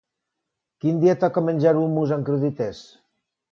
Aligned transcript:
Quin 0.85 0.97
dia 1.03 1.15
toca 1.25 1.45
menjar 1.51 1.75
hummus 1.83 2.17
amb 2.19 2.33
crudités? 2.33 2.83